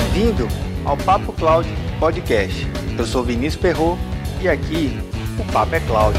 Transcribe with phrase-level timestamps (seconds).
[0.00, 0.48] Bem-vindo
[0.82, 2.66] ao Papo Cloud Podcast.
[2.98, 3.98] Eu sou Vinícius Perro
[4.40, 4.98] e aqui
[5.38, 6.18] o Papo é Cloud.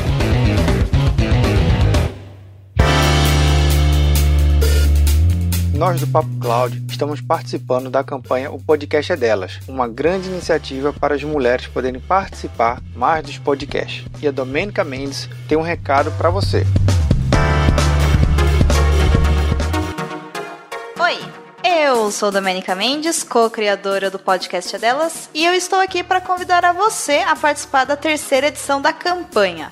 [5.73, 10.93] Nós do Papo Cloud estamos participando da campanha O Podcast é Delas, uma grande iniciativa
[10.93, 14.05] para as mulheres poderem participar mais dos podcasts.
[14.21, 16.67] E a Domênica Mendes tem um recado para você.
[20.99, 21.17] Oi,
[21.63, 26.73] eu sou Domenica Mendes, co-criadora do podcast Delas, e eu estou aqui para convidar a
[26.73, 29.71] você a participar da terceira edição da campanha.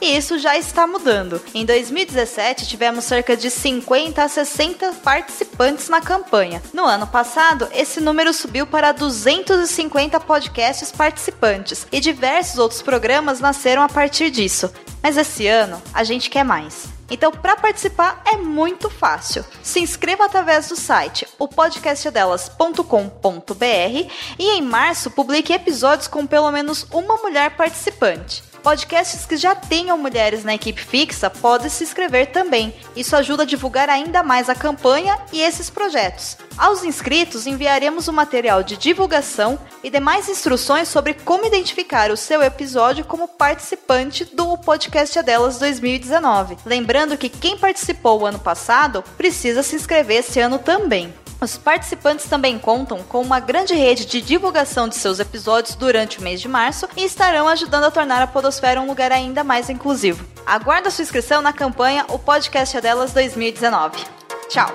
[0.00, 1.40] E isso já está mudando.
[1.54, 6.62] Em 2017, tivemos cerca de 50 a 60 participantes na campanha.
[6.72, 13.82] No ano passado, esse número subiu para 250 podcasts participantes e diversos outros programas nasceram
[13.82, 14.72] a partir disso.
[15.02, 16.88] Mas esse ano, a gente quer mais.
[17.10, 19.44] Então, para participar é muito fácil.
[19.62, 27.16] Se inscreva através do site opodcastdelas.com.br e em março publique episódios com pelo menos uma
[27.16, 28.49] mulher participante.
[28.62, 32.74] Podcasts que já tenham mulheres na equipe fixa podem se inscrever também.
[32.94, 36.36] Isso ajuda a divulgar ainda mais a campanha e esses projetos.
[36.58, 42.16] Aos inscritos, enviaremos o um material de divulgação e demais instruções sobre como identificar o
[42.16, 46.58] seu episódio como participante do Podcast é Delas 2019.
[46.66, 51.14] Lembrando que quem participou o ano passado precisa se inscrever esse ano também.
[51.40, 56.22] Os participantes também contam com uma grande rede de divulgação de seus episódios durante o
[56.22, 60.24] mês de março e estarão ajudando a tornar a Podosfera um lugar ainda mais inclusivo.
[60.44, 64.04] Aguarda sua inscrição na campanha O Podcast é Delas 2019.
[64.50, 64.70] Tchau!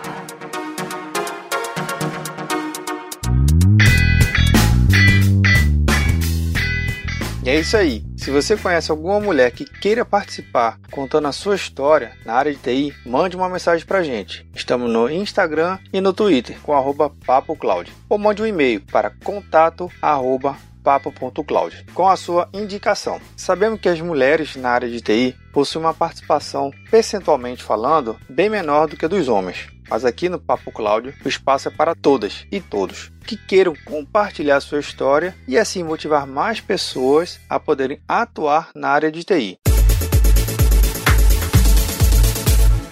[7.43, 8.03] E é isso aí.
[8.17, 12.59] Se você conhece alguma mulher que queira participar contando a sua história na área de
[12.59, 14.47] TI, mande uma mensagem pra gente.
[14.55, 17.91] Estamos no Instagram e no Twitter com arroba papocloud.
[18.09, 23.19] Ou mande um e-mail para contato arroba papo.cloud com a sua indicação.
[23.35, 28.87] Sabemos que as mulheres na área de TI possuem uma participação, percentualmente falando, bem menor
[28.87, 29.67] do que a dos homens.
[29.89, 34.59] Mas aqui no Papo Cláudio, o espaço é para todas e todos que queiram compartilhar
[34.59, 39.57] sua história e assim motivar mais pessoas a poderem atuar na área de TI.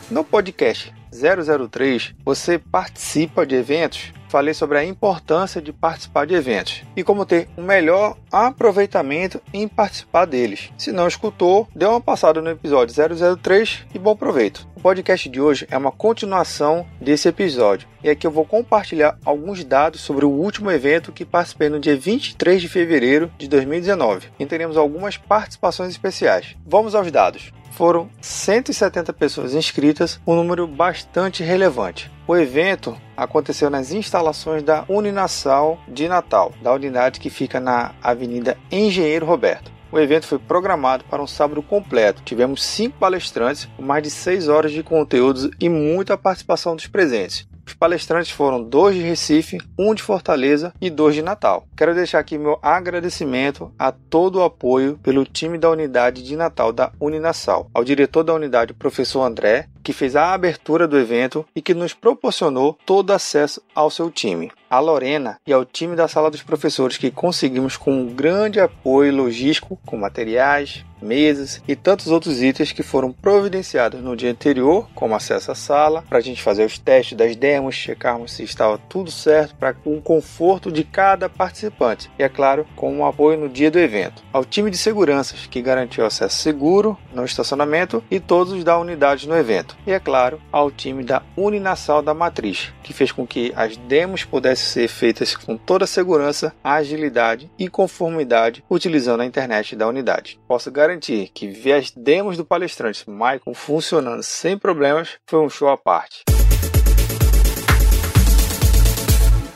[0.09, 6.81] No podcast 003, você participa de eventos falei sobre a importância de participar de eventos
[6.95, 10.71] e como ter um melhor aproveitamento em participar deles.
[10.75, 12.95] Se não escutou, dê uma passada no episódio
[13.37, 14.67] 003 e bom proveito.
[14.75, 19.63] O podcast de hoje é uma continuação desse episódio e aqui eu vou compartilhar alguns
[19.63, 24.45] dados sobre o último evento que participei no dia 23 de fevereiro de 2019 e
[24.47, 26.57] teremos algumas participações especiais.
[26.65, 32.11] Vamos aos dados foram 170 pessoas inscritas, um número bastante relevante.
[32.27, 38.57] O evento aconteceu nas instalações da Uninasal de Natal, da unidade que fica na Avenida
[38.71, 39.71] Engenheiro Roberto.
[39.91, 42.23] O evento foi programado para um sábado completo.
[42.23, 47.47] Tivemos cinco palestrantes, mais de seis horas de conteúdos e muita participação dos presentes.
[47.65, 51.65] Os palestrantes foram dois de Recife, um de Fortaleza e dois de Natal.
[51.75, 56.73] Quero deixar aqui meu agradecimento a todo o apoio pelo time da unidade de Natal
[56.73, 61.61] da Uninasal, ao diretor da unidade, professor André, que fez a abertura do evento e
[61.61, 64.51] que nos proporcionou todo acesso ao seu time.
[64.69, 69.15] A Lorena e ao time da sala dos professores que conseguimos com um grande apoio
[69.15, 75.13] logístico, com materiais, mesas e tantos outros itens que foram providenciados no dia anterior, como
[75.13, 79.11] acesso à sala, para a gente fazer os testes das demos, checarmos se estava tudo
[79.11, 83.69] certo para o conforto de cada participante e, é claro, com um apoio no dia
[83.69, 84.23] do evento.
[84.31, 89.35] Ao time de seguranças, que garantiu acesso seguro no estacionamento e todos da unidade no
[89.35, 89.72] evento.
[89.85, 94.23] E, é claro, ao time da Uninasal da Matriz, que fez com que as demos
[94.23, 100.39] pudessem ser feitas com toda a segurança, agilidade e conformidade utilizando a internet da unidade.
[100.47, 105.69] Posso garantir que ver as demos do palestrante Michael funcionando sem problemas foi um show
[105.69, 106.23] à parte.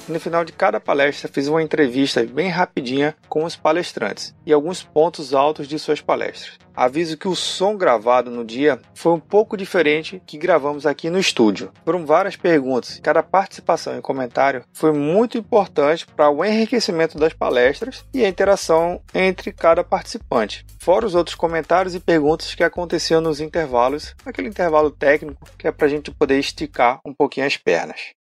[0.08, 4.84] No final de cada palestra fiz uma entrevista bem rapidinha com os palestrantes e alguns
[4.84, 6.58] pontos altos de suas palestras.
[6.76, 11.18] Aviso que o som gravado no dia foi um pouco diferente que gravamos aqui no
[11.18, 11.72] estúdio.
[11.84, 18.06] Foram várias perguntas, cada participação e comentário foi muito importante para o enriquecimento das palestras
[18.14, 20.66] e a interação entre cada participante.
[20.80, 25.72] Fora os outros comentários e perguntas que aconteciam nos intervalos, aquele intervalo técnico que é
[25.72, 28.16] para a gente poder esticar um pouquinho as pernas.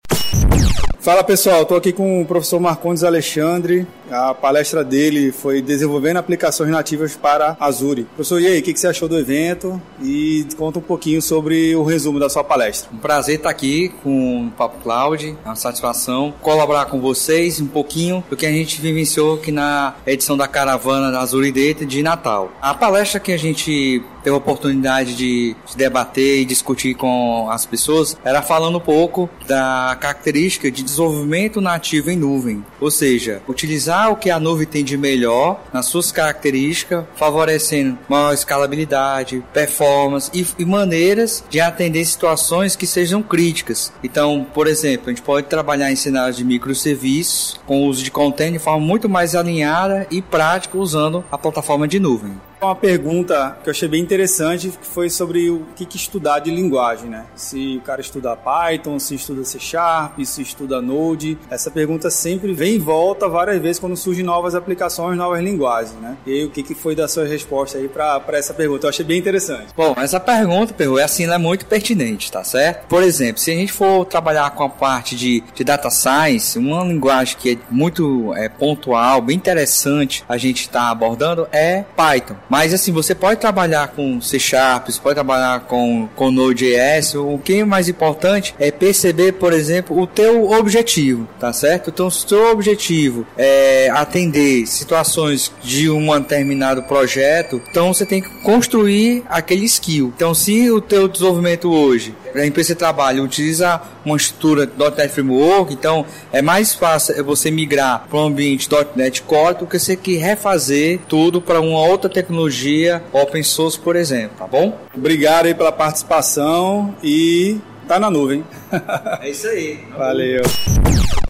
[1.05, 3.85] Fala pessoal, estou aqui com o professor Marcondes Alexandre.
[4.09, 8.05] A palestra dele foi desenvolvendo aplicações nativas para Azure.
[8.15, 9.79] Professor, e aí, o que você achou do evento?
[10.01, 12.89] E conta um pouquinho sobre o resumo da sua palestra.
[12.91, 17.67] Um prazer estar aqui com o Papo Cloud, é uma satisfação colaborar com vocês um
[17.67, 22.01] pouquinho do que a gente vivenciou aqui na edição da caravana da Azure Data de
[22.01, 22.51] Natal.
[22.59, 27.63] A palestra que a gente teve a oportunidade de, de debater e discutir com as
[27.63, 34.11] pessoas era falando um pouco da característica de desenvolvimento nativo em nuvem, ou seja, utilizar
[34.11, 40.43] o que a nuvem tem de melhor nas suas características, favorecendo maior escalabilidade, performance e,
[40.57, 43.93] e maneiras de atender situações que sejam críticas.
[44.03, 48.09] Então, por exemplo, a gente pode trabalhar em cenários de microserviços com o uso de
[48.09, 53.57] container de forma muito mais alinhada e prática usando a plataforma de nuvem uma pergunta
[53.63, 57.25] que eu achei bem interessante, que foi sobre o que, que, estudar de linguagem, né?
[57.35, 61.37] Se o cara estuda Python, se estuda C Sharp, se estuda Node.
[61.49, 66.17] Essa pergunta sempre vem em volta várias vezes quando surgem novas aplicações, novas linguagens, né?
[66.25, 68.85] E aí, o que, que foi da sua resposta aí para essa pergunta?
[68.85, 69.67] Eu achei bem interessante.
[69.75, 72.87] Bom, essa pergunta, Perru, é assim, ela é muito pertinente, tá certo?
[72.87, 76.83] Por exemplo, se a gente for trabalhar com a parte de, de data science, uma
[76.83, 82.35] linguagem que é muito é, pontual, bem interessante a gente estar tá abordando é Python.
[82.49, 87.15] Mas assim, você pode trabalhar com C Sharp, você pode trabalhar com, com Node.js.
[87.15, 91.89] O que é mais importante é perceber, por exemplo, o teu objetivo, tá certo?
[91.89, 98.21] Então, se o teu objetivo é atender situações de um determinado projeto, então você tem
[98.21, 100.13] que construir aquele skill.
[100.15, 105.73] Então, se o teu desenvolvimento hoje a empresa que trabalha utiliza uma estrutura .NET Framework,
[105.73, 110.15] então é mais fácil você migrar para um ambiente .NET Core do que você que
[110.17, 114.77] refazer tudo para uma outra tecnologia open source, por exemplo, tá bom?
[114.95, 118.43] Obrigado aí pela participação e tá na nuvem.
[119.21, 119.79] É isso aí.
[119.97, 120.43] Valeu.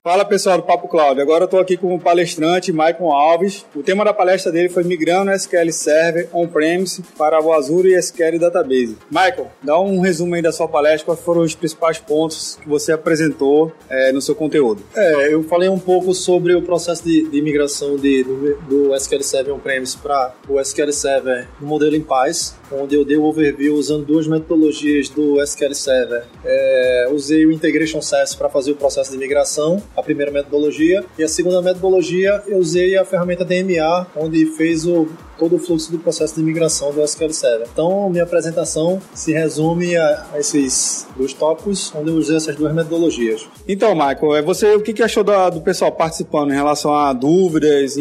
[0.06, 3.66] Fala pessoal do Papo Cloud, agora eu estou aqui com o palestrante Maicon Alves.
[3.76, 8.38] O tema da palestra dele foi migrando SQL Server on-premise para o Azure e SQL
[8.38, 8.96] Database.
[9.10, 12.92] Michael, dá um resumo aí da sua palestra, quais foram os principais pontos que você
[12.92, 14.84] apresentou é, no seu conteúdo?
[14.96, 19.24] É, eu falei um pouco sobre o processo de, de migração de, do, do SQL
[19.24, 23.26] Server on-premise para o SQL Server no modelo em paz, onde eu dei o um
[23.26, 26.26] overview usando duas metodologias do SQL Server.
[26.46, 31.04] É, usei o Integration SaaS para fazer o processo de migração a primeira metodologia.
[31.18, 35.08] E a segunda metodologia, eu usei a ferramenta DMA, onde fez o,
[35.38, 37.68] todo o fluxo do processo de migração do SQL Server.
[37.72, 42.74] Então, minha apresentação se resume a, a esses dois tópicos, onde eu usei essas duas
[42.74, 43.48] metodologias.
[43.68, 47.98] Então, Michael, é, você o que achou do, do pessoal participando em relação a dúvidas?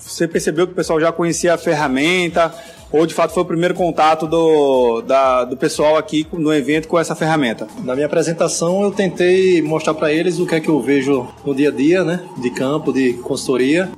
[0.00, 2.52] Você percebeu que o pessoal já conhecia a ferramenta?
[2.92, 6.98] ou de fato foi o primeiro contato do, da, do pessoal aqui no evento com
[6.98, 7.66] essa ferramenta?
[7.84, 11.54] Na minha apresentação eu tentei mostrar para eles o que é que eu vejo no
[11.54, 13.88] dia a dia, né, de campo, de consultoria.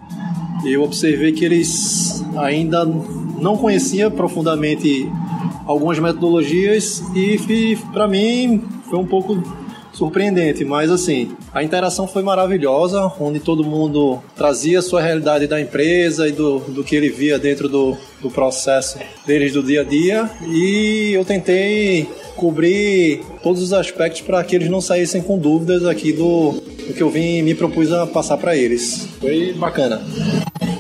[0.65, 5.11] Eu observei que eles ainda não conheciam profundamente
[5.67, 9.43] algumas metodologias e para mim foi um pouco
[9.93, 15.61] surpreendente, mas assim, a interação foi maravilhosa, onde todo mundo trazia a sua realidade da
[15.61, 19.85] empresa e do, do que ele via dentro do, do processo deles do dia a
[19.85, 25.85] dia, e eu tentei cobrir todos os aspectos para que eles não saíssem com dúvidas
[25.85, 29.07] aqui do, do que eu vim me propus a passar para eles.
[29.21, 30.03] Foi bacana.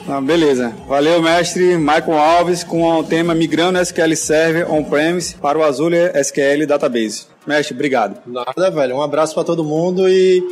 [0.09, 0.75] Ah, beleza.
[0.89, 6.67] Valeu, mestre Michael Alves, com o tema Migrando SQL Server On-Premise para o Azure SQL
[6.67, 7.32] Database.
[7.47, 8.21] Mestre, obrigado.
[8.27, 8.97] Nada, velho.
[8.97, 10.43] Um abraço para todo mundo e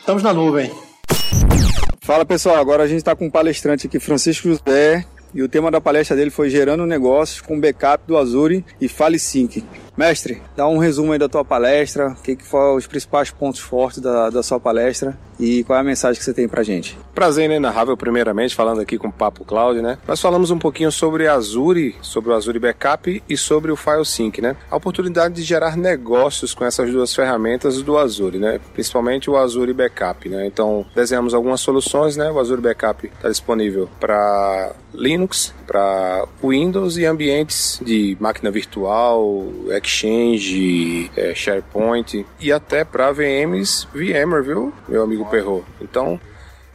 [0.00, 0.70] estamos na nuvem.
[2.00, 5.70] Fala pessoal, agora a gente está com um palestrante aqui, Francisco José, e o tema
[5.70, 9.62] da palestra dele foi Gerando Negócios com Backup do Azure e FileSync.
[10.00, 13.60] Mestre, dá um resumo aí da tua palestra, o que, que foram os principais pontos
[13.60, 16.98] fortes da, da sua palestra e qual é a mensagem que você tem pra gente.
[17.14, 19.98] Prazer inenarrável, primeiramente, falando aqui com o Papo Cloud, né?
[20.06, 24.56] Nós falamos um pouquinho sobre Azure, sobre o Azure Backup e sobre o FileSync, né?
[24.70, 28.60] A oportunidade de gerar negócios com essas duas ferramentas do Azure, né?
[28.72, 30.46] Principalmente o Azure Backup, né?
[30.46, 32.30] Então, desenhamos algumas soluções, né?
[32.30, 39.46] O Azure Backup está disponível para Linux, para Windows e ambientes de máquina virtual,
[39.90, 45.64] Exchange, é, SharePoint e até para VMs VMware, viu, meu amigo Perro?
[45.80, 46.20] Então,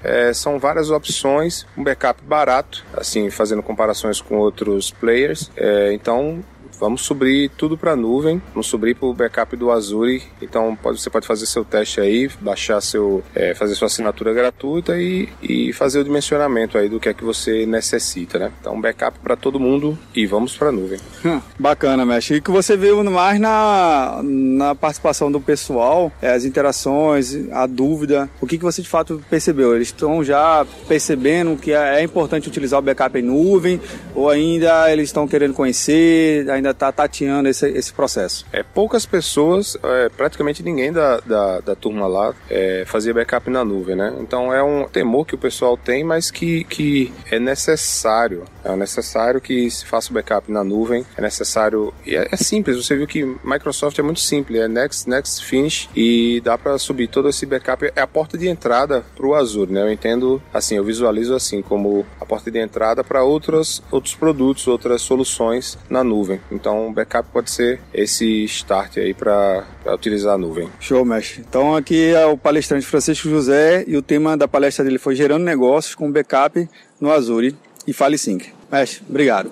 [0.03, 5.49] é, são várias opções, um backup barato, assim, fazendo comparações com outros players.
[5.55, 6.43] É, então,
[6.79, 10.21] Vamos subir tudo para a nuvem, vamos subir para o backup do Azure.
[10.41, 14.97] Então pode, você pode fazer seu teste aí, baixar seu, é, fazer sua assinatura gratuita
[14.97, 18.51] e, e fazer o dimensionamento aí do que é que você necessita, né?
[18.59, 20.99] Então backup para todo mundo e vamos para a nuvem.
[21.25, 22.37] Hum, bacana, mestre.
[22.37, 28.29] E que você viu mais na, na participação do pessoal, é, as interações, a dúvida,
[28.41, 29.75] o que, que você de fato percebeu?
[29.75, 33.79] Eles estão já percebendo que é, é importante utilizar o backup em nuvem
[34.13, 38.45] ou ainda eles estão querendo conhecer, ainda ainda está tateando esse, esse processo?
[38.51, 43.63] É, poucas pessoas, é, praticamente ninguém da, da, da turma lá é, fazia backup na
[43.63, 44.13] nuvem, né?
[44.19, 48.45] Então é um temor que o pessoal tem, mas que, que é necessário.
[48.63, 51.05] É necessário que se faça o backup na nuvem.
[51.15, 51.93] É necessário.
[52.05, 55.89] E é, é simples, você viu que Microsoft é muito simples, é next, next, finish
[55.95, 57.91] e dá para subir todo esse backup.
[57.95, 59.81] É a porta de entrada para o Azure, né?
[59.81, 64.67] Eu entendo assim, eu visualizo assim como a porta de entrada para outros, outros produtos,
[64.67, 66.39] outras soluções na nuvem.
[66.55, 70.69] Então, o backup pode ser esse start aí para utilizar a nuvem.
[70.79, 71.43] Show, mestre.
[71.47, 75.43] Então, aqui é o palestrante Francisco José e o tema da palestra dele foi Gerando
[75.43, 76.67] Negócios com Backup
[76.99, 78.51] no Azure e Fale Sync.
[78.71, 79.51] Mestre, obrigado.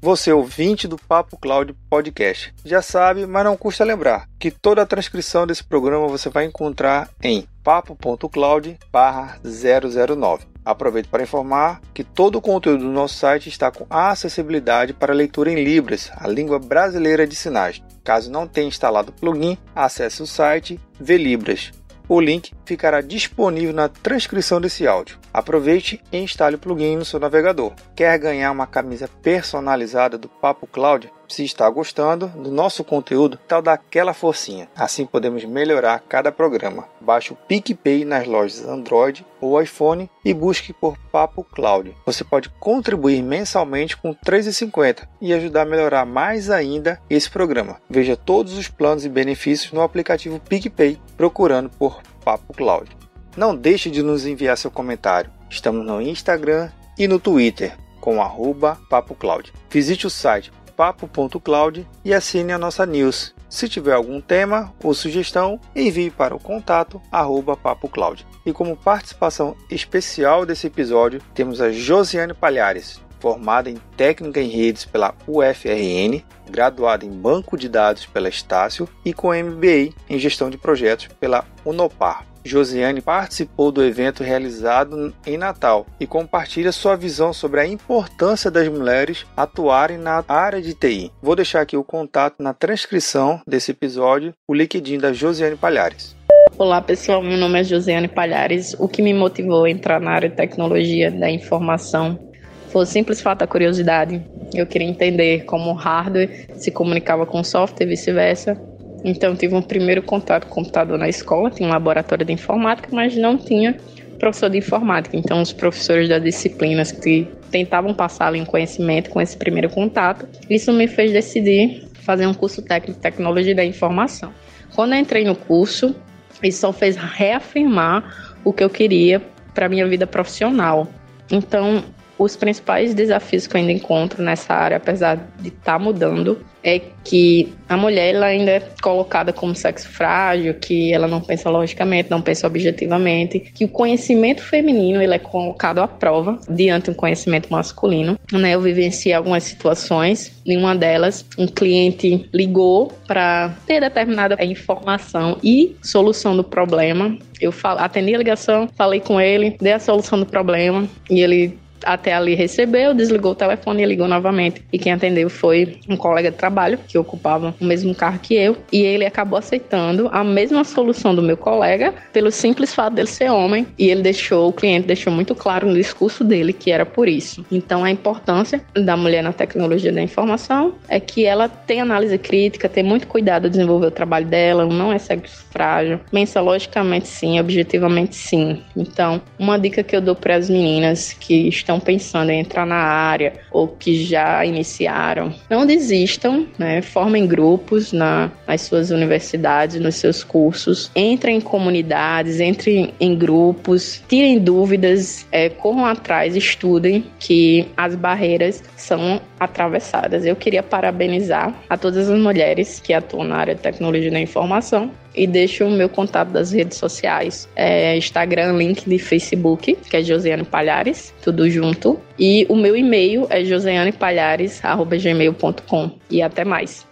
[0.00, 4.86] Você, ouvinte do Papo Cloud Podcast, já sabe, mas não custa lembrar, que toda a
[4.86, 10.53] transcrição desse programa você vai encontrar em papo.cloud/009.
[10.64, 15.50] Aproveito para informar que todo o conteúdo do nosso site está com acessibilidade para leitura
[15.50, 17.82] em Libras, a língua brasileira de sinais.
[18.02, 21.72] Caso não tenha instalado o plugin, acesse o site Velibras
[22.08, 25.18] o link ficará disponível na transcrição desse áudio.
[25.32, 27.72] Aproveite e instale o plugin no seu navegador.
[27.94, 31.12] Quer ganhar uma camisa personalizada do Papo Cloud?
[31.28, 34.68] Se está gostando do nosso conteúdo, tal daquela forcinha.
[34.76, 36.86] Assim podemos melhorar cada programa.
[37.00, 41.94] Baixe o PicPay nas lojas Android ou iPhone e busque por Papo Cloud.
[42.06, 47.80] Você pode contribuir mensalmente com R$ 3,50 e ajudar a melhorar mais ainda esse programa.
[47.88, 52.90] Veja todos os planos e benefícios no aplicativo PicPay procurando por Papo Cloud.
[53.36, 55.30] Não deixe de nos enviar seu comentário.
[55.50, 59.52] Estamos no Instagram e no Twitter com arroba Papo Cloud.
[59.70, 63.34] Visite o site papo.cloud e assine a nossa news.
[63.48, 68.26] Se tiver algum tema ou sugestão, envie para o contato arroba papocloud.
[68.44, 74.84] E como participação especial desse episódio, temos a Josiane Palhares, formada em técnica em redes
[74.84, 80.58] pela UFRN, graduada em banco de dados pela Estácio e com MBA em gestão de
[80.58, 82.26] projetos pela Unopar.
[82.44, 88.68] Josiane participou do evento realizado em Natal e compartilha sua visão sobre a importância das
[88.68, 91.10] mulheres atuarem na área de TI.
[91.22, 96.14] Vou deixar aqui o contato na transcrição desse episódio, o LinkedIn da Josiane Palhares.
[96.58, 98.76] Olá pessoal, meu nome é Josiane Palhares.
[98.78, 102.33] O que me motivou a entrar na área de tecnologia da informação
[102.82, 104.22] o simples fato da curiosidade.
[104.54, 108.56] Eu queria entender como o hardware se comunicava com o software e vice-versa
[109.04, 112.88] então, tive um primeiro contato com o computador na escola, tinha um laboratório de informática,
[112.90, 113.76] mas não tinha
[114.18, 115.14] professor de informática.
[115.14, 120.26] Então, os professores das disciplinas que tentavam passar ali um conhecimento com esse primeiro contato,
[120.48, 124.32] isso me fez decidir fazer um curso técnico de tecnologia da informação.
[124.74, 125.94] Quando eu entrei no curso,
[126.42, 129.20] isso só fez reafirmar o que eu queria
[129.52, 130.88] para minha vida profissional.
[131.30, 131.84] Então,
[132.18, 136.80] os principais desafios que eu ainda encontro nessa área, apesar de estar tá mudando, é
[137.04, 142.10] que a mulher ela ainda é colocada como sexo frágil, que ela não pensa logicamente,
[142.10, 147.52] não pensa objetivamente, que o conhecimento feminino ele é colocado à prova diante do conhecimento
[147.52, 148.18] masculino.
[148.32, 148.54] Né?
[148.54, 155.76] Eu vivenciei algumas situações, em uma delas, um cliente ligou para ter determinada informação e
[155.82, 157.18] solução do problema.
[157.38, 162.14] Eu atendi a ligação, falei com ele, dei a solução do problema e ele até
[162.14, 164.62] ali recebeu, desligou o telefone e ligou novamente.
[164.72, 168.56] E quem atendeu foi um colega de trabalho que ocupava o mesmo carro que eu.
[168.72, 173.30] E ele acabou aceitando a mesma solução do meu colega pelo simples fato dele ser
[173.30, 173.66] homem.
[173.78, 177.44] E ele deixou, o cliente deixou muito claro no discurso dele que era por isso.
[177.50, 182.68] Então a importância da mulher na tecnologia da informação é que ela tem análise crítica,
[182.68, 186.00] tem muito cuidado a desenvolver o trabalho dela, não é sexo frágil.
[186.10, 188.62] Pensa logicamente sim, objetivamente sim.
[188.76, 192.66] Então, uma dica que eu dou para as meninas que estão estão pensando em entrar
[192.66, 196.82] na área ou que já iniciaram, não desistam, né?
[196.82, 204.02] Formem grupos na, nas suas universidades, nos seus cursos, entrem em comunidades, entrem em grupos,
[204.08, 210.24] tirem dúvidas, é, corram atrás, estudem que as barreiras são atravessadas.
[210.24, 214.90] Eu queria parabenizar a todas as mulheres que atuam na área de tecnologia da informação
[215.14, 217.48] e deixo o meu contato das redes sociais.
[217.54, 222.00] É Instagram, link de Facebook, que é Josiane Palhares, tudo junto.
[222.18, 225.90] E o meu e-mail é josianepalhares.gmail.com.
[226.10, 226.84] E até mais.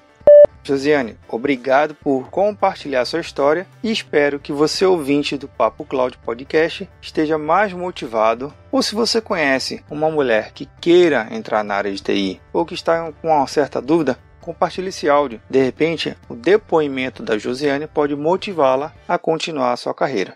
[0.65, 6.89] Josiane, obrigado por compartilhar sua história e espero que você, ouvinte do Papo Cloud Podcast,
[7.01, 8.55] esteja mais motivado.
[8.71, 12.75] Ou se você conhece uma mulher que queira entrar na área de TI ou que
[12.75, 15.41] está com uma certa dúvida, compartilhe esse áudio.
[15.49, 20.35] De repente, o depoimento da Josiane pode motivá-la a continuar a sua carreira.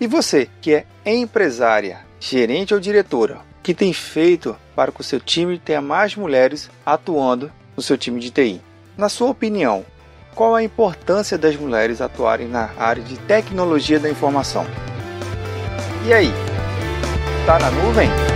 [0.00, 5.18] E você, que é empresária, gerente ou diretora, que tem feito para que o seu
[5.18, 8.60] time tenha mais mulheres atuando no seu time de TI?
[8.96, 9.84] Na sua opinião,
[10.34, 14.66] qual a importância das mulheres atuarem na área de tecnologia da informação?
[16.06, 16.30] E aí?
[17.46, 18.35] Tá na nuvem?